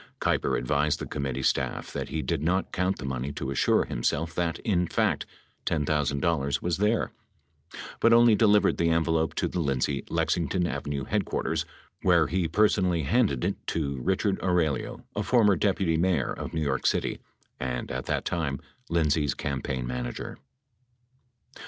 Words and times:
Keiper 0.19 0.57
advised 0.57 0.97
the 0.97 1.05
committee 1.05 1.43
staff 1.43 1.93
that 1.93 2.09
he 2.09 2.23
did 2.23 2.41
not 2.41 2.71
count 2.71 2.97
the 2.97 3.05
money 3.05 3.31
to 3.33 3.51
assure 3.51 3.85
himself 3.85 4.33
that, 4.33 4.57
in 4.63 4.87
fact, 4.87 5.27
$10,000 5.67 6.59
was 6.63 6.77
there, 6.77 7.11
but 7.99 8.11
only 8.11 8.33
delivered 8.33 8.77
the 8.77 8.89
en 8.89 9.05
velope 9.05 9.35
to 9.35 9.47
the 9.47 9.59
Lindsay 9.59 10.03
Lexington 10.09 10.65
Avenue 10.65 11.03
headquarters 11.03 11.65
where 12.01 12.25
he 12.25 12.47
per 12.47 12.67
sonally 12.67 13.05
handed 13.05 13.45
it 13.45 13.57
to 13.67 13.99
Richard 14.01 14.41
Aurelio, 14.41 15.05
a 15.15 15.21
former 15.21 15.55
deputy 15.55 15.97
mayor 15.97 16.33
of 16.33 16.51
New 16.51 16.63
York 16.63 16.87
City, 16.87 17.19
and 17.59 17.91
at 17.91 18.07
that 18.07 18.25
time 18.25 18.59
Lindsay's 18.89 19.35
campaign 19.35 19.85
manager. 19.85 20.39